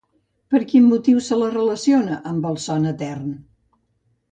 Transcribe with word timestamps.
Per 0.53 0.61
quin 0.71 0.87
motiu 0.93 1.21
se 1.25 1.37
la 1.41 1.51
relaciona 1.51 2.19
amb 2.33 2.49
el 2.53 2.59
son 2.67 2.91
etern? 2.95 3.31